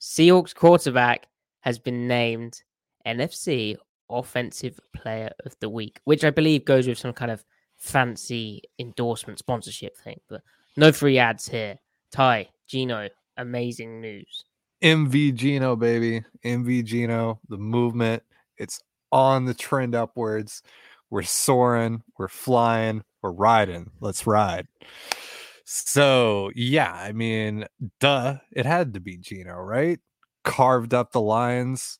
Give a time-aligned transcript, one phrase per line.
[0.00, 1.26] Seahawks quarterback,
[1.60, 2.62] has been named
[3.06, 3.76] NFC
[4.10, 7.44] Offensive Player of the Week, which I believe goes with some kind of
[7.76, 10.20] fancy endorsement sponsorship thing.
[10.28, 10.42] But
[10.76, 11.78] no free ads here.
[12.12, 14.44] Ty, Geno, amazing news.
[14.82, 16.24] MV Geno, baby.
[16.44, 18.22] MV Geno, the movement.
[18.56, 18.80] It's
[19.12, 20.62] on the trend upwards.
[21.10, 23.90] We're soaring, we're flying, we're riding.
[24.00, 24.68] Let's ride.
[25.70, 27.66] So, yeah, I mean,
[28.00, 30.00] duh, it had to be Geno, right?
[30.42, 31.98] Carved up the Lions,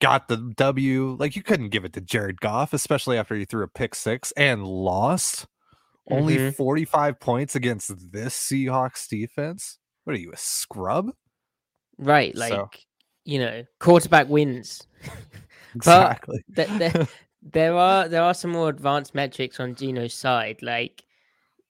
[0.00, 1.16] got the W.
[1.20, 4.32] Like, you couldn't give it to Jared Goff, especially after he threw a pick six
[4.32, 5.46] and lost.
[6.10, 6.54] Only Mhm.
[6.56, 9.78] 45 points against this Seahawks defense.
[10.04, 11.10] What are you, a scrub?
[11.98, 12.70] Right, like So-
[13.24, 14.86] you know, quarterback wins.
[15.74, 16.42] Exactly.
[16.56, 17.08] Th- there,
[17.42, 20.62] there are there are some more advanced metrics on Geno's side.
[20.62, 21.02] Like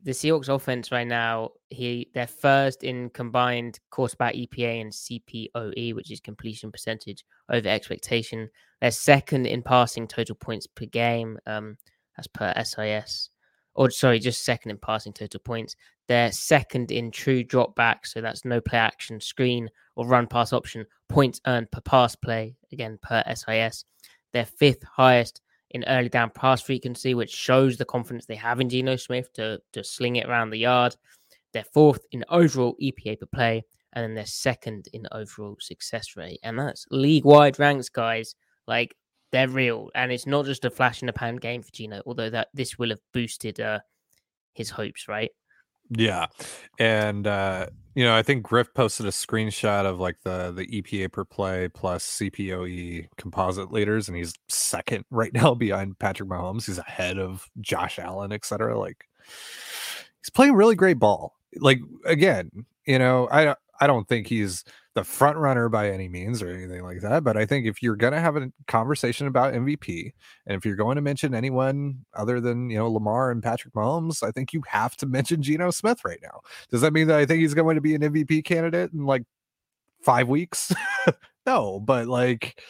[0.04, 6.10] the Seahawks offense right now, he they're first in combined quarterback EPA and CPOE, which
[6.10, 8.48] is completion percentage over expectation.
[8.80, 11.76] They're second in passing total points per game, um,
[12.18, 13.30] as per SIS.
[13.74, 15.76] Or sorry, just second in passing total points.
[16.08, 20.52] They're second in true drop back, so that's no play action, screen, or run pass
[20.52, 20.84] option.
[21.08, 23.84] Points earned per pass play, again per SIS.
[24.32, 25.40] They're fifth highest
[25.72, 29.60] in early down pass frequency, which shows the confidence they have in Geno Smith to,
[29.72, 30.96] to sling it around the yard.
[31.52, 36.40] They're fourth in overall EPA per play, and then they're second in overall success rate.
[36.42, 38.34] And that's league wide ranks, guys.
[38.66, 38.94] Like
[39.32, 39.90] they're real.
[39.94, 42.78] And it's not just a flash in the pan game for Geno, although that this
[42.78, 43.80] will have boosted uh,
[44.54, 45.30] his hopes, right?
[45.96, 46.26] Yeah.
[46.78, 51.12] And uh, you know, I think Griff posted a screenshot of like the the EPA
[51.12, 56.66] per play plus CPOE composite leaders, and he's second right now behind Patrick Mahomes.
[56.66, 58.78] He's ahead of Josh Allen, etc.
[58.78, 59.04] Like
[60.20, 61.34] he's playing really great ball.
[61.56, 62.50] Like again,
[62.86, 64.62] you know, I I don't think he's
[64.94, 67.24] the front runner by any means or anything like that.
[67.24, 70.12] But I think if you're gonna have a conversation about MVP,
[70.46, 74.22] and if you're going to mention anyone other than you know Lamar and Patrick Mahomes,
[74.22, 76.42] I think you have to mention Geno Smith right now.
[76.70, 79.24] Does that mean that I think he's going to be an MVP candidate in like
[80.00, 80.72] five weeks?
[81.46, 82.62] no, but like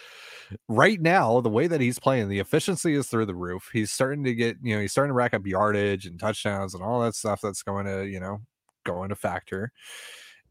[0.67, 3.69] right now, the way that he's playing, the efficiency is through the roof.
[3.71, 6.83] He's starting to get, you know, he's starting to rack up yardage and touchdowns and
[6.83, 8.41] all that stuff that's going to, you know,
[8.85, 9.73] go into factor.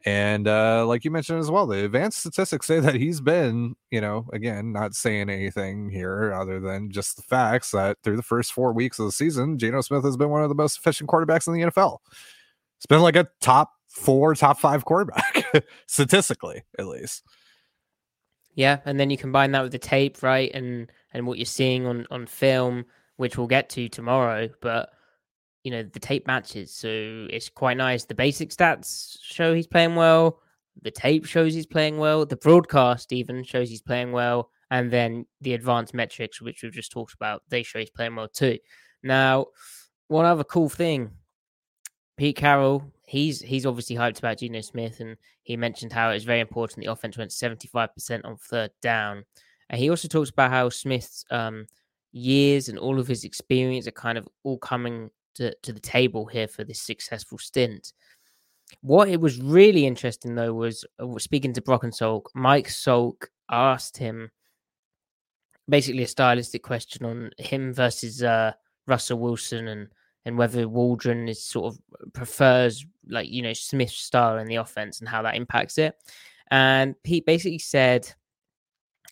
[0.05, 4.01] And uh, like you mentioned as well, the advanced statistics say that he's been, you
[4.01, 8.51] know, again, not saying anything here other than just the facts that through the first
[8.51, 11.47] four weeks of the season, Geno Smith has been one of the most efficient quarterbacks
[11.47, 11.99] in the NFL.
[12.77, 17.23] It's been like a top four, top five quarterback, statistically, at least.
[18.55, 21.85] Yeah, and then you combine that with the tape, right, and and what you're seeing
[21.85, 22.85] on on film,
[23.17, 24.49] which we'll get to tomorrow.
[24.61, 24.89] But
[25.63, 28.05] you know the tape matches, so it's quite nice.
[28.05, 30.39] The basic stats show he's playing well.
[30.81, 32.25] The tape shows he's playing well.
[32.25, 36.91] The broadcast even shows he's playing well, and then the advanced metrics, which we've just
[36.91, 38.57] talked about, they show he's playing well too.
[39.03, 39.47] Now,
[40.07, 41.11] one other cool thing,
[42.17, 46.23] Pete Carroll, he's he's obviously hyped about Geno Smith, and he mentioned how it was
[46.23, 49.25] very important the offense went seventy five percent on third down,
[49.69, 51.67] and he also talks about how Smith's um,
[52.11, 56.25] years and all of his experience are kind of all coming to, to the table
[56.25, 57.93] here for this successful stint.
[58.81, 63.27] What it was really interesting though was uh, speaking to Brock and Salk, Mike Salk
[63.49, 64.31] asked him
[65.67, 68.53] basically a stylistic question on him versus uh,
[68.87, 69.87] Russell Wilson and
[70.23, 74.99] and whether Waldron is sort of prefers like you know Smith's style in the offense
[74.99, 75.95] and how that impacts it.
[76.49, 78.13] And Pete basically said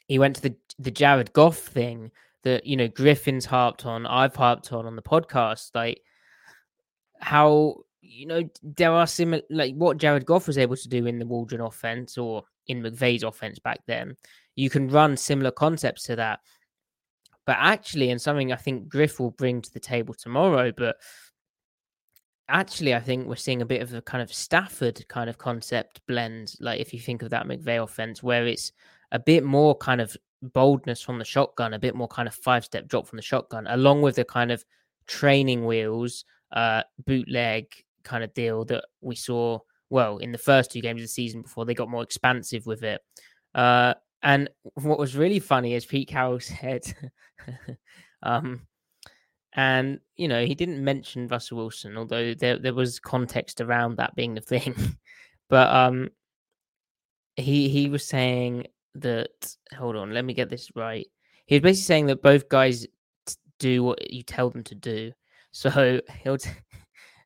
[0.07, 2.11] he went to the the Jared Goff thing
[2.43, 6.01] that you know Griffin's harped on, I've harped on on the podcast, like
[7.19, 11.19] how you know there are similar like what Jared Goff was able to do in
[11.19, 14.15] the Waldron offense or in McVay's offense back then.
[14.55, 16.39] You can run similar concepts to that.
[17.45, 20.97] but actually, and something I think Griff will bring to the table tomorrow, but
[22.47, 26.01] actually, I think we're seeing a bit of a kind of Stafford kind of concept
[26.07, 26.55] blend.
[26.59, 28.71] Like if you think of that McVay offense, where it's
[29.11, 32.65] a bit more kind of boldness from the shotgun, a bit more kind of five
[32.65, 34.63] step drop from the shotgun, along with the kind of
[35.07, 37.65] training wheels, uh, bootleg
[38.03, 39.59] kind of deal that we saw.
[39.91, 42.83] Well, in the first two games of the season before they got more expansive with
[42.83, 43.01] it.
[43.55, 46.83] Uh, and what was really funny is Pete Carroll said,
[48.23, 48.67] um,
[49.53, 54.15] and you know he didn't mention Russell Wilson, although there there was context around that
[54.15, 54.75] being the thing.
[55.49, 56.09] but um,
[57.35, 61.07] he he was saying that hold on, let me get this right.
[61.45, 62.85] He was basically saying that both guys
[63.59, 65.11] do what you tell them to do.
[65.51, 66.49] So he'll t-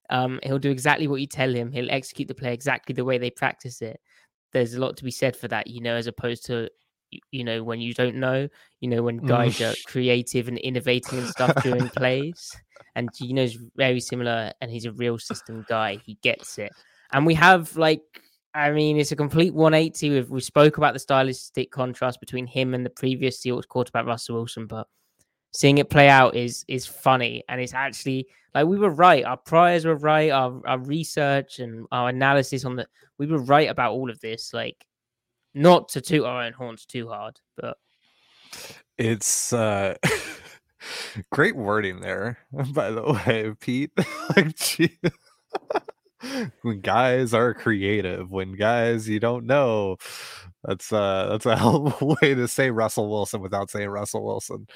[0.09, 1.71] um he'll do exactly what you tell him.
[1.71, 3.99] He'll execute the play exactly the way they practice it.
[4.51, 6.69] There's a lot to be said for that, you know, as opposed to
[7.31, 8.47] you know when you don't know,
[8.79, 12.55] you know when guys are creative and innovating and stuff during plays.
[12.95, 15.99] And Geno's very similar, and he's a real system guy.
[16.05, 16.71] He gets it,
[17.11, 18.03] and we have like
[18.55, 20.09] I mean, it's a complete 180.
[20.11, 24.35] We've, we spoke about the stylistic contrast between him and the previous Seahawks quarterback, Russell
[24.35, 24.87] Wilson, but
[25.53, 27.43] seeing it play out is is funny.
[27.47, 29.23] And it's actually like we were right.
[29.23, 30.31] Our priors were right.
[30.31, 34.53] Our, our research and our analysis on the, we were right about all of this.
[34.53, 34.85] Like,
[35.53, 37.77] not to toot our own horns too hard, but
[38.97, 39.95] it's, uh,
[41.31, 42.39] great wording there,
[42.73, 43.91] by the way, Pete.
[44.35, 44.97] like, gee
[46.61, 49.97] when guys are creative, when guys you don't know.
[50.63, 54.25] That's uh that's a hell of a way to say Russell Wilson without saying Russell
[54.25, 54.67] Wilson.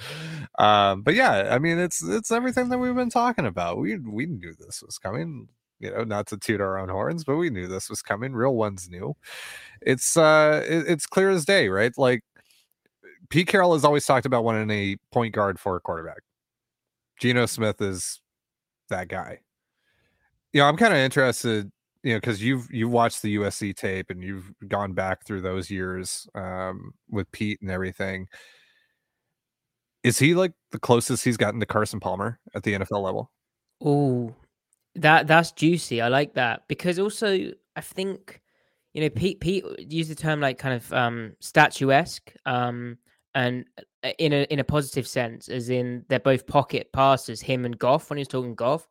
[0.59, 3.77] Um, but yeah, I mean it's it's everything that we've been talking about.
[3.77, 5.47] We we knew this was coming,
[5.79, 8.33] you know, not to toot our own horns, but we knew this was coming.
[8.33, 9.15] Real ones knew.
[9.81, 11.93] It's uh it, it's clear as day, right?
[11.97, 12.21] Like
[13.29, 16.21] Pete Carroll has always talked about wanting a point guard for a quarterback.
[17.19, 18.21] Geno Smith is
[18.89, 19.39] that guy
[20.53, 21.71] you know, I'm kind of interested,
[22.03, 25.69] you know, because you've you've watched the USC tape and you've gone back through those
[25.69, 28.27] years um, with Pete and everything.
[30.03, 33.31] Is he like the closest he's gotten to Carson Palmer at the NFL level?
[33.83, 34.33] Oh,
[34.95, 36.01] that that's juicy.
[36.01, 38.41] I like that because also I think
[38.93, 42.97] you know Pete Pete used the term like kind of um, statuesque, um,
[43.35, 43.65] and
[44.03, 47.41] uh, in a in a positive sense, as in they're both pocket passers.
[47.41, 48.87] Him and Goff when he was talking Goff,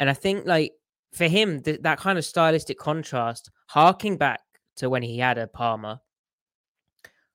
[0.00, 0.72] and I think like
[1.12, 4.40] for him, th- that kind of stylistic contrast, harking back
[4.76, 6.00] to when he had a Palmer,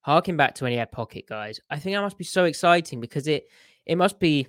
[0.02, 3.00] harking back to when he had pocket guys, I think that must be so exciting
[3.00, 3.46] because it
[3.86, 4.48] it must be,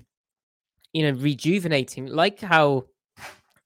[0.93, 2.07] you know, rejuvenating.
[2.07, 2.87] Like how,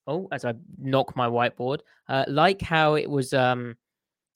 [0.07, 3.77] oh, as I knock my whiteboard, uh, like how it was, um,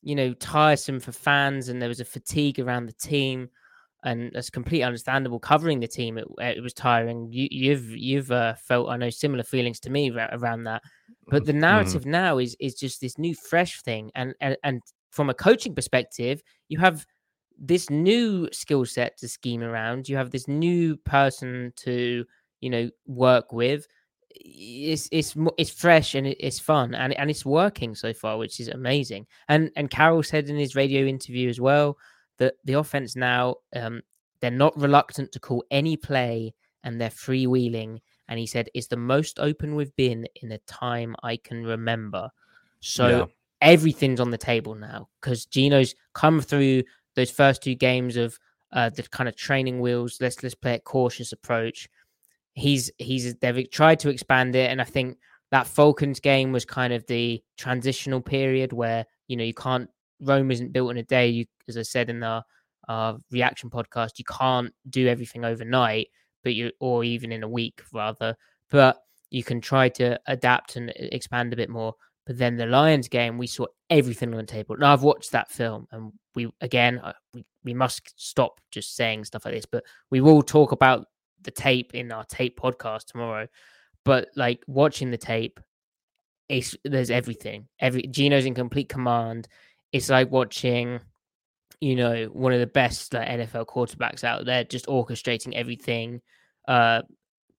[0.03, 3.49] you know, tiresome for fans and there was a fatigue around the team
[4.07, 5.41] and that's completely understandable.
[5.41, 7.29] Covering the team, it, it was tiring.
[7.33, 10.83] You, have you've, you've uh, felt, I know, similar feelings to me around that.
[11.29, 11.61] But the mm-hmm.
[11.61, 12.13] narrative mm-hmm.
[12.13, 14.81] now is is just this new, fresh thing, and, and and
[15.11, 17.05] from a coaching perspective, you have
[17.59, 20.09] this new skill set to scheme around.
[20.09, 22.25] You have this new person to
[22.61, 23.89] you know work with.
[24.31, 28.69] It's it's it's fresh and it's fun and and it's working so far, which is
[28.69, 29.27] amazing.
[29.49, 31.97] And and Carroll said in his radio interview as well
[32.39, 34.03] that the offense now um,
[34.41, 37.99] they're not reluctant to call any play and they're freewheeling.
[38.29, 42.31] And he said it's the most open we've been in a time I can remember.
[42.81, 43.25] So yeah.
[43.61, 46.83] everything's on the table now because Geno's come through
[47.15, 48.39] those first two games of
[48.73, 50.19] uh, the kind of training wheels.
[50.21, 51.89] Let's let's play a cautious approach.
[52.55, 55.19] He's he's they've tried to expand it, and I think
[55.51, 59.89] that Falcons game was kind of the transitional period where you know you can't
[60.21, 61.29] Rome isn't built in a day.
[61.29, 62.43] You, as I said in the
[62.89, 66.09] uh, reaction podcast, you can't do everything overnight,
[66.43, 68.37] but you or even in a week rather.
[68.71, 68.99] But
[69.31, 71.95] you can try to adapt and expand a bit more.
[72.27, 74.77] But then the Lions game, we saw everything on the table.
[74.77, 77.01] Now I've watched that film, and we again
[77.33, 79.67] we, we must stop just saying stuff like this.
[79.67, 81.07] But we will talk about
[81.43, 83.47] the tape in our tape podcast tomorrow.
[84.05, 85.61] But like watching the tape,
[86.49, 87.69] it's there's everything.
[87.81, 89.49] Every Geno's in complete command
[89.93, 91.01] it's like watching,
[91.81, 96.21] you know, one of the best like, NFL quarterbacks out there, just orchestrating everything,
[96.69, 97.03] uh,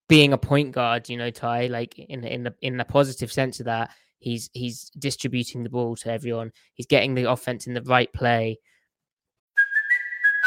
[0.10, 1.10] being a point guard.
[1.10, 4.90] You know, Ty, like in in the in the positive sense of that, he's he's
[4.98, 6.52] distributing the ball to everyone.
[6.74, 8.60] He's getting the offense in the right play.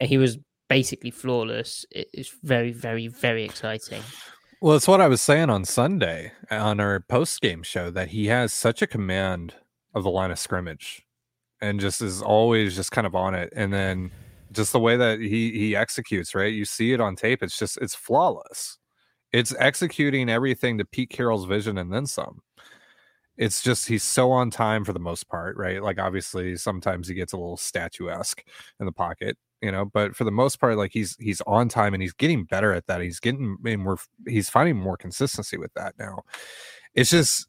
[0.00, 0.38] And he was
[0.68, 1.84] basically flawless.
[1.90, 4.02] It- It's very, very, very exciting.
[4.60, 8.26] Well, it's what I was saying on Sunday on our post game show that he
[8.26, 9.54] has such a command
[9.94, 11.06] of the line of scrimmage
[11.60, 13.52] and just is always just kind of on it.
[13.54, 14.10] And then
[14.52, 16.52] just the way that he he executes, right?
[16.52, 17.42] You see it on tape.
[17.42, 18.78] It's just it's flawless.
[19.32, 22.40] It's executing everything to Pete Carroll's vision and then some.
[23.36, 25.80] It's just he's so on time for the most part, right?
[25.82, 28.42] Like obviously sometimes he gets a little statuesque
[28.80, 31.94] in the pocket, you know, but for the most part, like he's he's on time
[31.94, 33.00] and he's getting better at that.
[33.00, 33.96] He's getting and we're
[34.26, 36.22] he's finding more consistency with that now.
[36.94, 37.48] It's just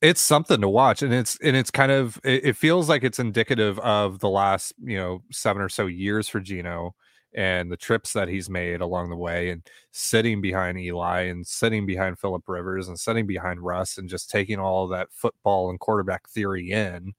[0.00, 3.20] it's something to watch and it's and it's kind of it, it feels like it's
[3.20, 6.94] indicative of the last you know seven or so years for Geno
[7.34, 11.86] and the trips that he's made along the way and sitting behind Eli and sitting
[11.86, 16.28] behind Philip Rivers and sitting behind Russ and just taking all that football and quarterback
[16.28, 17.14] theory in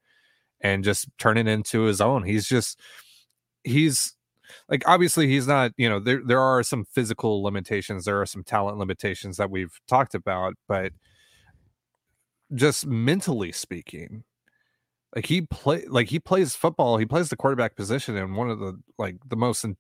[0.62, 2.24] and just turning into his own.
[2.24, 2.80] He's just
[3.64, 4.16] he's
[4.70, 8.44] like obviously he's not, you know, there there are some physical limitations, there are some
[8.44, 10.92] talent limitations that we've talked about, but
[12.54, 14.24] just mentally speaking,
[15.16, 18.60] like he play like he plays football, he plays the quarterback position in one of
[18.60, 19.78] the like the most in,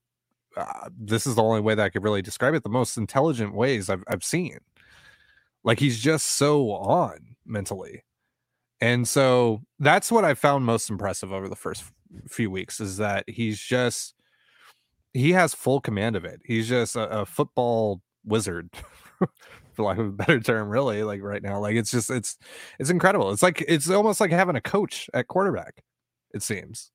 [0.57, 3.53] uh, this is the only way that I could really describe it, the most intelligent
[3.55, 4.59] ways I've I've seen.
[5.63, 8.03] Like he's just so on mentally.
[8.83, 11.85] And so that's what I found most impressive over the first
[12.27, 14.13] few weeks is that he's just
[15.13, 16.41] he has full command of it.
[16.43, 18.69] He's just a, a football wizard,
[19.71, 21.01] for lack of a better term, really.
[21.01, 22.37] Like right now, like it's just it's
[22.77, 23.31] it's incredible.
[23.31, 25.81] It's like it's almost like having a coach at quarterback.
[26.33, 26.91] It seems.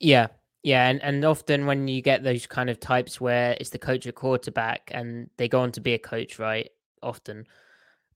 [0.00, 0.26] Yeah,
[0.62, 4.06] yeah, and and often when you get those kind of types where it's the coach
[4.06, 6.68] at quarterback and they go on to be a coach, right?
[7.02, 7.46] Often,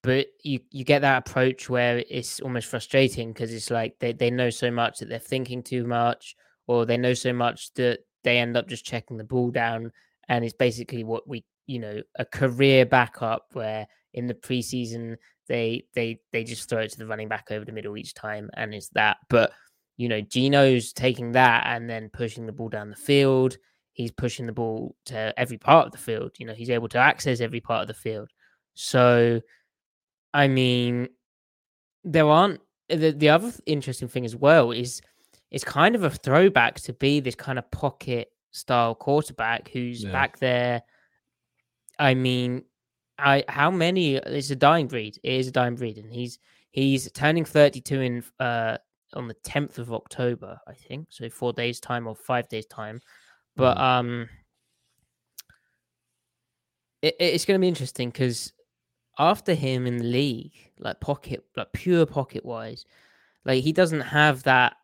[0.04, 4.30] but you you get that approach where it's almost frustrating because it's like they they
[4.30, 8.38] know so much that they're thinking too much, or they know so much that they
[8.38, 9.90] end up just checking the ball down,
[10.28, 15.16] and it's basically what we you know a career backup where in the preseason
[15.48, 18.50] they they they just throw it to the running back over the middle each time,
[18.54, 19.52] and it's that, but
[19.96, 23.56] you know, Geno's taking that and then pushing the ball down the field.
[23.92, 26.32] He's pushing the ball to every part of the field.
[26.38, 28.28] You know, he's able to access every part of the field.
[28.74, 29.40] So,
[30.34, 31.08] I mean,
[32.02, 32.60] there aren't
[32.90, 35.00] the, the other interesting thing as well is
[35.50, 40.12] it's kind of a throwback to be this kind of pocket style quarterback who's Yeah.
[40.12, 40.82] back there.
[41.98, 42.64] I mean,
[43.18, 44.16] I how many?
[44.16, 45.18] It's a dying breed.
[45.22, 46.40] It is a dying breed, and he's
[46.72, 48.78] he's turning thirty two in uh
[49.14, 51.06] on the tenth of October, I think.
[51.10, 53.00] So four days time or five days time.
[53.56, 54.28] But um,
[57.02, 58.52] it, it's going to be interesting because
[59.18, 62.84] after him in the league, like pocket, like pure pocket wise,
[63.44, 64.76] like he doesn't have that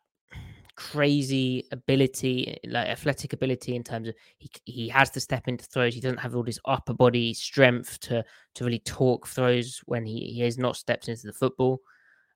[0.77, 5.95] crazy ability, like athletic ability in terms of he he has to step into throws.
[5.95, 10.33] He doesn't have all this upper body strength to to really talk throws when he,
[10.33, 11.81] he has not stepped into the football.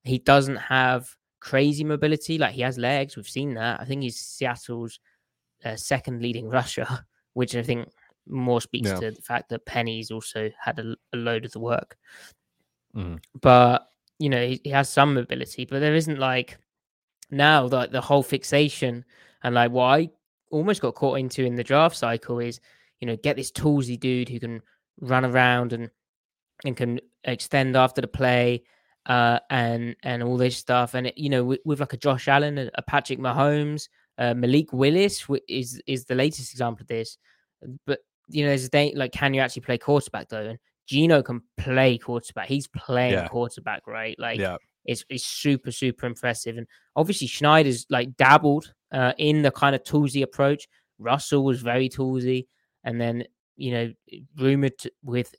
[0.02, 1.08] He doesn't have
[1.40, 3.16] crazy mobility, like he has legs.
[3.16, 3.80] We've seen that.
[3.80, 5.00] I think he's Seattle's
[5.64, 6.86] uh, second leading rusher,
[7.32, 7.88] which I think
[8.28, 9.00] more speaks Yeah.
[9.00, 11.96] to the fact that Penny's also had a, a load of the work.
[12.96, 13.22] Mhm.
[13.40, 13.88] But
[14.18, 16.58] you know, he, he has some mobility, but there isn't like
[17.30, 19.04] now like the whole fixation
[19.42, 20.10] and like what I
[20.50, 22.60] almost got caught into in the draft cycle is
[23.00, 24.62] you know get this toolsy dude who can
[25.00, 25.90] run around and
[26.64, 28.62] and can extend after the play
[29.06, 32.28] uh and and all this stuff and it, you know with, with like a Josh
[32.28, 33.88] Allen a, a Patrick Mahomes
[34.18, 37.18] uh, Malik Willis is is the latest example of this
[37.84, 40.42] but you know there's a day like can you actually play quarterback though?
[40.50, 42.48] And Geno can play quarterback.
[42.48, 43.28] He's playing Yeah.
[43.28, 44.18] quarterback right?
[44.18, 44.56] Like yeah.
[44.84, 46.56] it's, it's super super impressive.
[46.56, 46.66] And
[46.96, 50.68] obviously Schneider's like dabbled uh, in the kind of toolsy approach.
[50.98, 52.46] Russell was very toolsy.
[52.84, 53.24] And then
[53.56, 53.92] you know
[54.36, 55.34] rumored to, with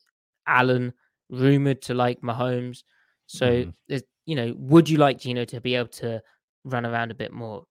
[0.47, 0.93] Allen
[1.29, 2.83] rumored to like Mahomes.
[3.27, 6.21] So there's you know would you like Geno to be able to
[6.63, 7.65] run around a bit more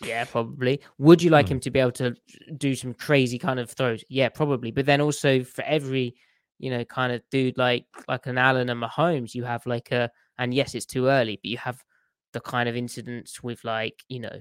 [0.00, 1.50] yeah probably would you like Mhm.
[1.50, 2.14] him to be able to
[2.56, 6.14] do some crazy kind of throws yeah probably but then also for every
[6.58, 10.10] you know kind of dude like like an Allen and Mahomes you have like a
[10.38, 11.82] and yes it's too early but you have
[12.32, 14.40] the kind of incidents with like you know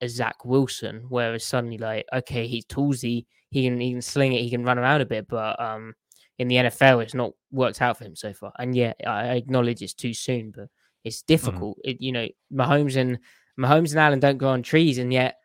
[0.00, 4.42] a Zach Wilson, whereas suddenly like okay, he's toolsy, he can he can sling it,
[4.42, 5.94] he can run around a bit, but um
[6.38, 8.52] in the NFL it's not worked out for him so far.
[8.60, 10.68] And yeah, I acknowledge it's too soon, but
[11.04, 11.78] it's difficult.
[11.84, 13.18] It you know Mahomes and
[13.58, 15.36] Mahomes and Allen don't grow on trees, and yet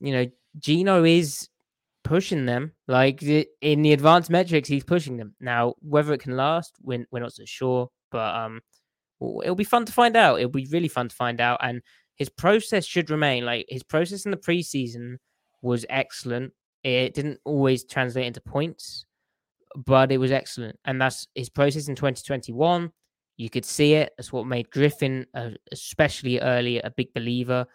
[0.00, 0.26] you know
[0.58, 1.48] Geno is
[2.04, 2.72] pushing them.
[2.86, 5.34] Like in the advanced metrics, he's pushing them.
[5.40, 8.60] Now, whether it can last, we're, we're not so sure, but um,
[9.42, 10.38] it'll be fun to find out.
[10.38, 11.58] It'll be really fun to find out.
[11.62, 11.82] And
[12.16, 15.16] his process should remain like his process in the preseason
[15.62, 16.52] was excellent.
[16.82, 19.04] It didn't always translate into points,
[19.76, 20.78] but it was excellent.
[20.84, 22.90] And that's his process in 2021.
[23.38, 24.12] You could see it.
[24.18, 27.66] That's what made Griffin, uh, especially early, a big believer.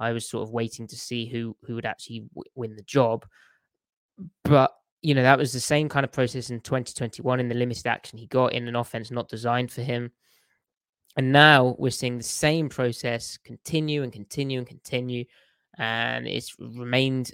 [0.00, 3.24] I was sort of waiting to see who who would actually w- win the job,
[4.42, 7.86] but you know that was the same kind of process in 2021 in the limited
[7.86, 10.10] action he got in an offense not designed for him.
[11.16, 15.24] And now we're seeing the same process continue and continue and continue,
[15.78, 17.30] and it's remained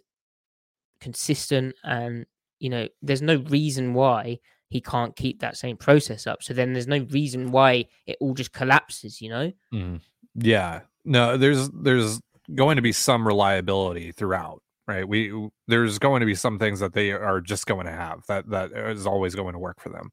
[1.01, 1.75] consistent.
[1.85, 2.27] And
[2.59, 6.43] you know, there's no reason why he can't keep that same process up.
[6.43, 9.53] So then there's no reason why it all just collapses, you know?
[9.73, 10.01] Mm.
[10.35, 10.81] Yeah.
[11.05, 12.21] No, there's there's
[12.55, 15.09] going to be some reliability throughout, right?
[15.09, 18.49] We there's going to be some things that they are just going to have that
[18.51, 20.11] that is always going to work for them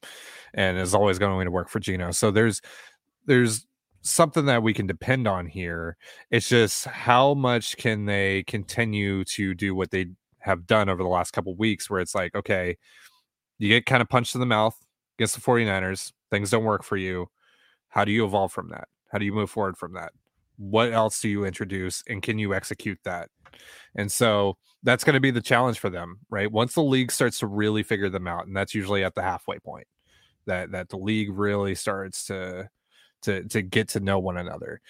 [0.53, 2.11] and is always going to work for Geno.
[2.11, 2.61] So there's
[3.25, 3.65] there's
[4.01, 5.97] something that we can depend on here.
[6.31, 10.07] It's just how much can they continue to do what they
[10.39, 12.77] have done over the last couple weeks where it's like, okay,
[13.57, 14.77] you get kind of punched in the mouth
[15.17, 16.11] against the 49ers.
[16.31, 17.27] Things don't work for you.
[17.89, 18.87] How do you evolve from that?
[19.11, 20.11] How do you move forward from that?
[20.57, 23.29] What else do you introduce and can you execute that?
[23.95, 26.51] And so that's going to be the challenge for them, right?
[26.51, 29.59] Once the league starts to really figure them out, and that's usually at the halfway
[29.59, 29.87] point,
[30.45, 32.69] that that the league really starts to
[33.23, 34.81] to to get to know one another.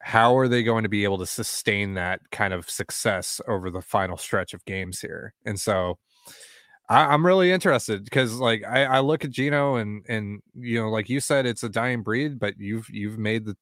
[0.00, 3.82] How are they going to be able to sustain that kind of success over the
[3.82, 5.34] final stretch of games here?
[5.44, 5.98] And so
[6.88, 10.90] I, am really interested because like I, I look at Geno and and you know
[10.90, 13.56] like you said it's a dying breed, but you've you've made the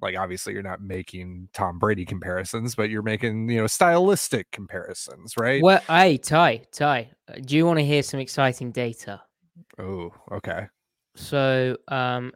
[0.00, 5.34] like obviously you're not making Tom Brady comparisons, but you're making you know stylistic comparisons,
[5.38, 5.62] right?
[5.62, 9.22] Well, hey Ty, Ty, uh, do you want to hear some exciting data?
[9.78, 10.66] Oh, okay.
[11.16, 12.32] So um,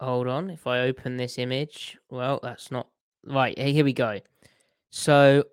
[0.00, 0.50] hold on.
[0.50, 2.88] If I open this image, well, that's not
[3.24, 3.56] right.
[3.58, 4.18] Here we go.
[4.90, 5.44] So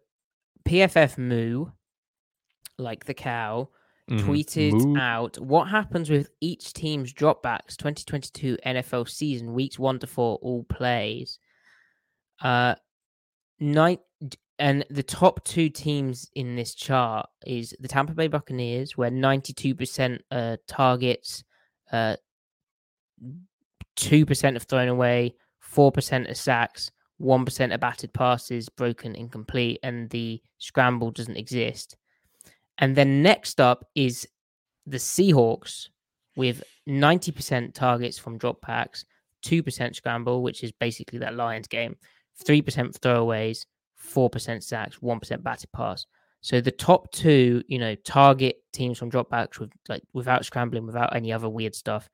[0.67, 1.67] PFF Moo
[2.77, 3.69] like the cow,
[4.09, 4.29] mm-hmm.
[4.29, 4.99] tweeted Moo.
[4.99, 10.63] out what happens with each team's dropbacks 2022 NFL season, weeks one to four, all
[10.63, 11.39] plays.
[12.41, 12.75] Uh,
[13.59, 13.99] night
[14.59, 20.19] and the top two teams in this chart is the Tampa Bay Buccaneers, where 92%
[20.31, 21.43] uh, targets,
[21.91, 22.15] uh,
[23.97, 25.35] 2% of thrown away,
[25.75, 31.95] 4% of sacks, 1% of batted passes, broken, incomplete, and the scramble doesn't exist.
[32.79, 34.27] And then next up is
[34.85, 35.89] the Seahawks
[36.35, 39.03] with 90% targets from drop dropbacks,
[39.43, 41.95] 2% scramble, which is basically that Lions game,
[42.45, 42.63] 3%
[42.99, 43.65] throwaways,
[44.13, 46.05] 4% sacks, 1% batted pass.
[46.41, 51.15] So the top two, you know, target teams from dropbacks with like without scrambling, without
[51.15, 52.07] any other weird stuff,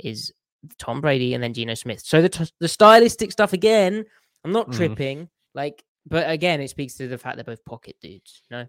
[0.00, 0.32] is
[0.78, 2.00] Tom Brady and then Geno Smith.
[2.00, 4.04] So the t- the stylistic stuff again,
[4.44, 4.76] I'm not mm-hmm.
[4.76, 5.28] tripping, mm.
[5.54, 8.66] like, but again, it speaks to the fact they're both pocket dudes, you know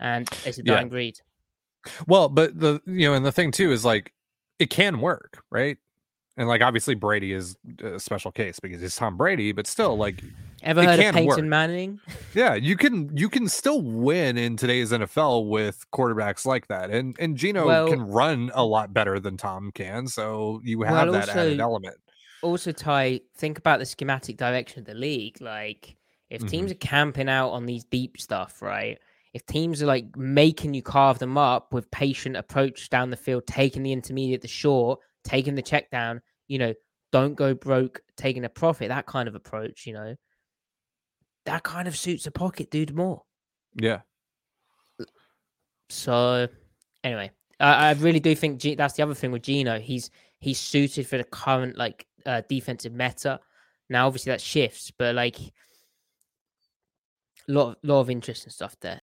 [0.00, 0.90] and it's a dying yeah.
[0.90, 1.20] breed.
[2.06, 4.12] Well, but the you know, and the thing too is like
[4.58, 5.78] it can work, right?
[6.36, 10.22] And like obviously Brady is a special case because he's Tom Brady, but still like
[10.62, 11.42] ever heard of Peyton work.
[11.42, 12.00] Manning?
[12.34, 16.90] Yeah, you can you can still win in today's NFL with quarterbacks like that.
[16.90, 21.08] And and Geno well, can run a lot better than Tom can, so you have
[21.08, 21.96] well, that also, added element.
[22.42, 25.40] Also, Ty, think about the schematic direction of the league.
[25.40, 25.96] Like
[26.28, 26.48] if mm-hmm.
[26.48, 28.98] teams are camping out on these deep stuff, right?
[29.34, 33.46] If teams are like making you carve them up with patient approach down the field,
[33.46, 36.74] taking the intermediate, the short, taking the check down, you know,
[37.12, 40.14] don't go broke, taking a profit, that kind of approach, you know,
[41.44, 43.22] that kind of suits a pocket dude more.
[43.74, 44.00] Yeah.
[45.88, 46.48] So,
[47.04, 49.78] anyway, I, I really do think G- that's the other thing with Geno.
[49.78, 50.10] He's
[50.40, 53.40] he's suited for the current like uh, defensive meta.
[53.88, 55.52] Now, obviously, that shifts, but like a
[57.48, 59.00] lot of, lot of interesting stuff there.